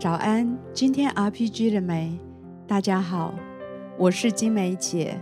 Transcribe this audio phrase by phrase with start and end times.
[0.00, 2.18] 早安，今天 RPG 了没？
[2.66, 3.34] 大家好，
[3.98, 5.14] 我是金梅姐，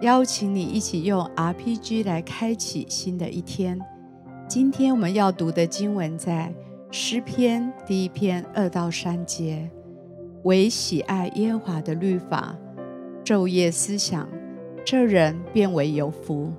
[0.00, 3.80] 邀请你一起用 RPG 来开启新的一天。
[4.48, 6.52] 今天我们要读的经文在
[6.90, 9.70] 诗篇第一篇二到三节。
[10.42, 12.56] 唯喜爱耶和华的律法，
[13.24, 14.28] 昼夜思想，
[14.84, 16.52] 这人便为有福。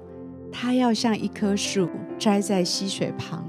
[0.53, 3.45] 他要像一棵树栽在溪水旁，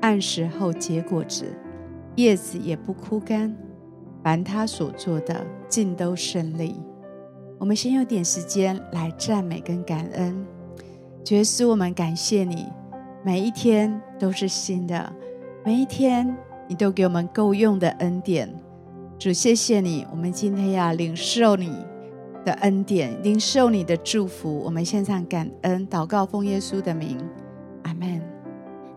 [0.00, 1.46] 按时候结果子。
[2.16, 3.56] 叶子也不枯干，
[4.22, 6.80] 凡他所做的尽都顺利。
[7.58, 10.44] 我们先有点时间来赞美跟感恩，
[11.30, 12.66] 耶稣，我们感谢你，
[13.24, 15.12] 每一天都是新的，
[15.64, 16.36] 每一天
[16.68, 18.52] 你都给我们够用的恩典。
[19.18, 21.72] 主，谢谢你，我们今天要领受你
[22.44, 24.58] 的恩典，领受你的祝福。
[24.58, 27.16] 我们献上感恩祷告，奉耶稣的名，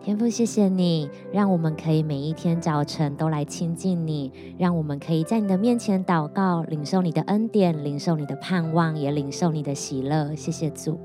[0.06, 10.36] 天父，谢谢你，让我们可以每一天早晨都来亲近你，让我们可以在你的面前祷告，领受你的恩典，领受你的盼望，也领受你的喜乐。
[10.36, 11.00] 谢谢主，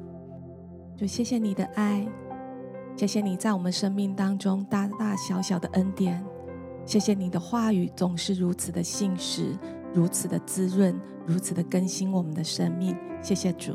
[0.99, 2.07] 主，谢谢你的爱，
[2.95, 6.23] 谢谢你在我们生命当中大大小小的恩典，
[6.85, 9.57] 谢谢你的话语总是如此的信实，
[9.95, 12.95] 如此的滋润，如此的更新我们的生命。
[13.23, 13.75] 谢谢主。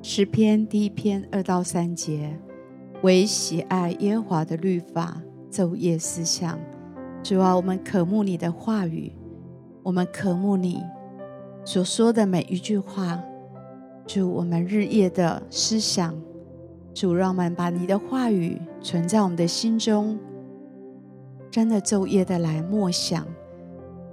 [0.00, 2.34] 诗篇第一篇二到三节。
[3.02, 6.60] 唯喜爱耶和华的律法，昼夜思想。
[7.22, 9.10] 主啊，我们渴慕你的话语，
[9.82, 10.82] 我们渴慕你
[11.64, 13.18] 所说的每一句话。
[14.06, 16.14] 主，我们日夜的思想。
[16.92, 20.18] 主，让我们把你的话语存在我们的心中，
[21.50, 23.26] 真的昼夜的来默想。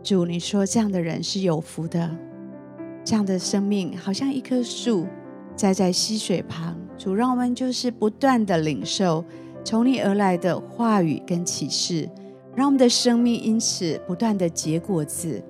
[0.01, 2.09] 主，你说这样的人是有福的，
[3.03, 5.05] 这样的生命好像一棵树
[5.57, 6.76] 栽在溪水旁。
[7.07, 9.23] 主，让我们就是不断的领受
[9.63, 12.09] 从你而来的话语跟启示，
[12.53, 15.41] 让我们的生命因此不断的结果子，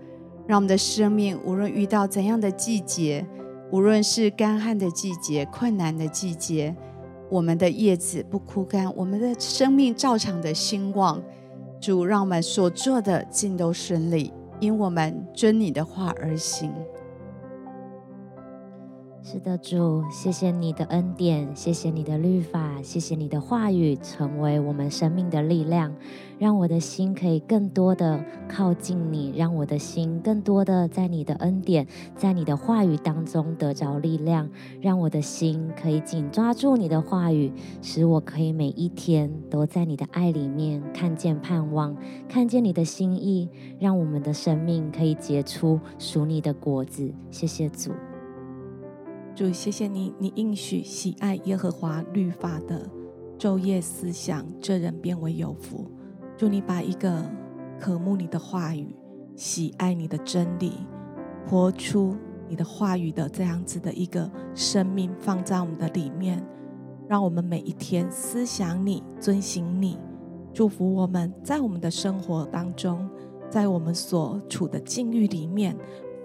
[0.46, 3.26] 让我们的生命无论遇到怎样的季节，
[3.72, 6.76] 无论是干旱的季节、困难的季节，
[7.28, 11.20] 我们的叶子不枯干，我们的生命照常的兴旺。
[11.82, 16.72] 主，让我们所做的尽都顺利，因我们遵你的话而行。
[19.24, 25.94] 是的，主，谢谢你的恩典，谢谢你的律法，谢谢你的话语，成为我们生命的力量，
[26.40, 31.86] 让我的心可以更多的靠近你，让我的心更多的在你的恩典，
[32.16, 37.52] 在你的话语当中得着力量，让我的心可以紧抓住你的话语，
[37.82, 41.94] 使我可以每一天都在你的爱里面看见盼望，
[42.30, 47.12] 看见你的心意，让我们的生命可以结出属你的果子。
[47.30, 47.92] 谢谢主。
[49.38, 52.90] 主，谢谢你，你应许喜爱耶和华律法的，
[53.38, 55.86] 昼夜思想，这人便为有福。
[56.36, 57.24] 祝你把一个
[57.80, 58.96] 渴慕你的话语、
[59.36, 60.74] 喜爱你的真理、
[61.46, 62.18] 活出
[62.50, 66.44] 你的话语的这样子的一个生命放在我们的里面，
[67.08, 70.00] 让我们每一天思想你、遵行你，
[70.52, 73.08] 祝福我们在我们的生活当中，
[73.52, 75.78] 在我们所处的境遇里面，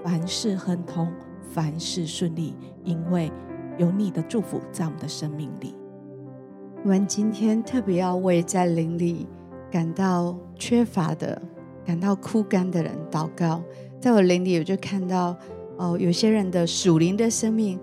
[0.02, 1.12] 凡事亨通。
[1.52, 2.54] 凡事顺利，
[2.84, 3.30] 因为
[3.78, 5.74] 有你的祝福在我们的生命里。
[6.84, 9.26] 我们今天特别要为在灵里
[9.70, 11.40] 感到缺乏的、
[11.84, 13.62] 感到枯干的人祷告。
[14.00, 15.36] 在我灵里，我就看到
[15.76, 17.78] 哦，有些人的属灵的生命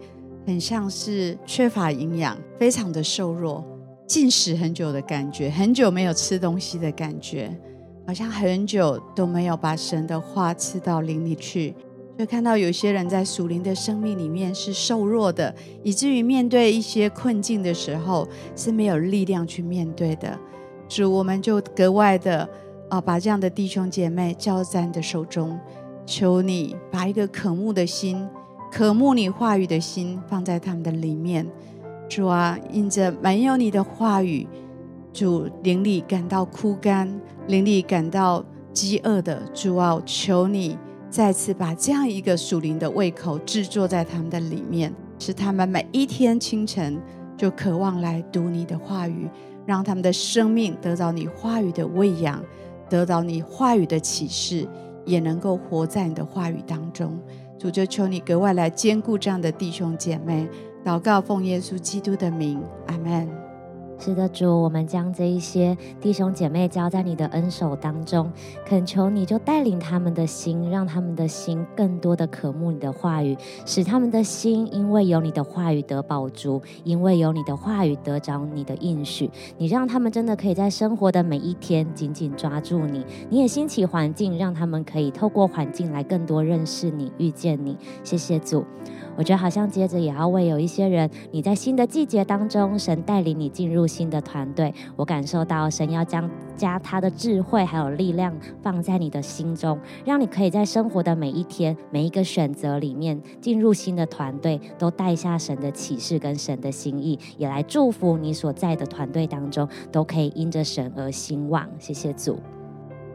[0.46, 3.64] 很像是缺乏营养，非常的瘦弱，
[4.06, 7.58] 禁食很久的感觉，很久没有吃东西的感觉，
[8.06, 11.74] 好像很久都没有把神的话吃到灵里去。
[12.20, 20.38] 就看到有些人在属灵的生命里面是瘦弱的，以至于面对一些困境的时候是没有力量去面对的。
[20.90, 22.46] 主，我们就格外的
[22.90, 25.58] 啊，把这样的弟兄姐妹交在你的手中，
[26.06, 28.28] 求你把一个渴慕的心、
[28.70, 31.48] 渴慕你话语的心放在他们的里面。
[32.10, 34.46] 主啊，因着没有你的话语，
[35.14, 37.10] 主灵里感到枯干，
[37.48, 38.44] 灵里感到
[38.74, 40.78] 饥饿的，主啊，求你。
[41.10, 47.02] 再次把这样一个属灵的胃口制作在他们的里面，使他们每一天清晨
[47.36, 49.28] 就渴望来读你的话语，
[49.66, 52.44] 让他们的生命得到你话语的喂养，
[52.88, 54.68] 得到你话语的启示，
[55.04, 57.20] 也能够活在你的话语当中。
[57.58, 60.48] 主，就求你格外来兼顾这样的弟兄姐妹，
[60.86, 63.49] 祷告奉耶稣基督的名，阿门。
[64.02, 68.32] 是的，主，我们将这一些弟兄姐妹交在你的恩手当中，
[68.66, 79.30] 恳求你就带领他们的心，让他们的心更多的渴慕你的话语，使他们的心因为有你的话语得饱足，因为有你的话语得着你的应许。
[79.58, 83.06] 你让他们真的可以在生活的每一天紧紧抓住你。
[83.30, 87.78] 你也兴起环境，让他们可以透过环境来更多认识你、遇见你。
[88.06, 88.64] 谢谢主。
[89.18, 94.74] 我觉得好像接着也要为有一些人，你在新的季节当中，神带领你进入新的团队。
[94.96, 111.68] 我感受到神要将加他的智慧还有力量放在你的心中，让你可以在生活的每一天、每一个选择里面进入新的团队，都带下神的启示跟神的心意，也来祝福你所在的团队当中都可以因着神而兴旺。
[111.80, 112.38] 谢谢主，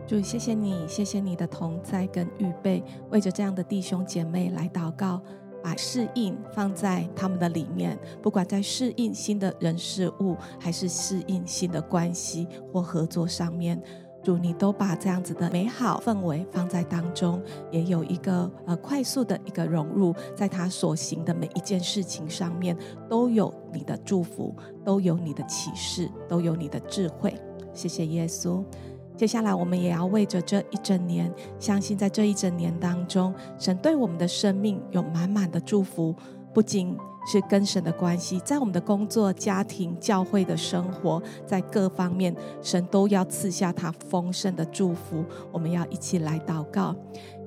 [0.06, 5.20] 主谢谢你，谢谢你的同在跟预备，为着这样的弟兄姐妹来祷告。
[5.64, 13.82] 把适应放在他们的里面，不管在适应新的人事物，还是适应新的关系或合作上面，
[14.22, 22.76] 主你都把这样子的美好氛围放在当中，也有一个呃快速的一个融入，在他所行的每一件事情上面，
[23.08, 27.34] 都有你的祝福，都有你的启示，都有你的智慧。
[27.72, 28.62] 谢谢耶稣。
[29.16, 36.14] 接下来，我们也要为着这一整年，相信在这一整年当中，神对我们的生命有满满的祝福，
[36.52, 36.96] 不仅
[37.26, 45.24] 是跟神的关系，在我们的工作、家庭、教会的生活，在各方面，神都要赐下他丰盛的祝福。
[45.52, 46.94] 我们要一起来祷告。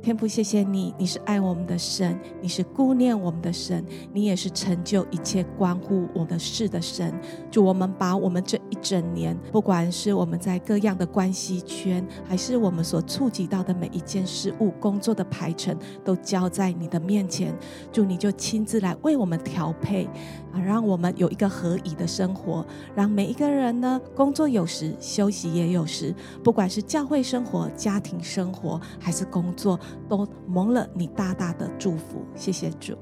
[0.01, 3.83] 天父，谢谢你，你是爱我们的神，你是顾念我们的神，
[4.13, 7.13] 你也是成就一切关乎我们的事的神。
[7.51, 17.53] 主，我们把我们这一整年，不管是我们在各样的关系圈，还是我们所触及到的每一件事物、工作的排程，都交在你的面前。
[17.91, 20.05] 主，你就亲自来为我们调配，
[20.53, 22.65] 啊，让我们有一个合宜的生活，
[22.95, 26.15] 让每一个人呢，工作有时，休息也有时，
[26.45, 29.77] 不管是教会生活、家庭生活，还是工作。
[30.09, 32.93] 都蒙了你大大的祝福，谢谢主。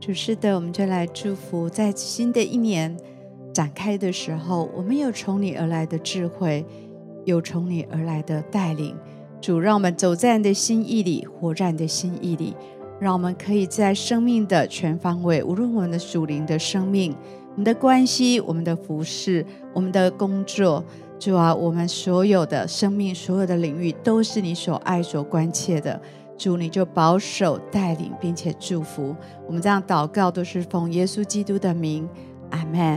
[0.00, 2.96] 主是的，我们就来祝福，在新的一年
[3.52, 6.64] 展开的时候，我们有从你而来的智慧，
[7.24, 8.96] 有从你而来的带领。
[9.40, 12.56] 主，让我们走在你的心意里，活在你的心意里，
[13.00, 17.14] 让我们可以在生命的全方位，无论我们的属灵的生命、
[17.58, 20.84] 我们的关系、我们的服侍、我们的工作。
[21.18, 26.00] 主啊，我们所有的生命、所有的领域，都是你所爱、所关切的。
[26.36, 29.12] 主，你就保守、带领，并且祝福。
[29.44, 32.08] 我们这样祷告，都是奉耶稣基督的名，
[32.50, 32.96] 阿门。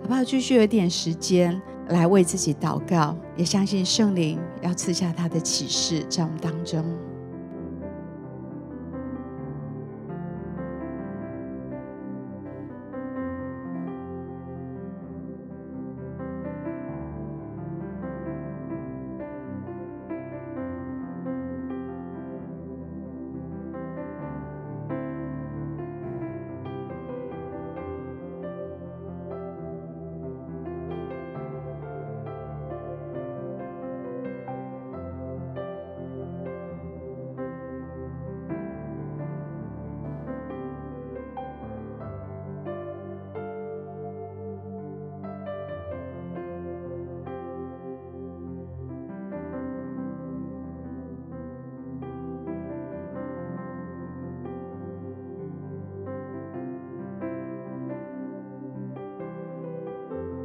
[0.00, 0.24] 好不好？
[0.24, 6.82] 继续有点时间来为自己祷告，也相信圣灵要赐下他的启示在我们当中。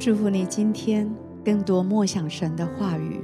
[0.04, 1.10] 祝福你今天
[1.42, 3.22] 更多默想神的话语。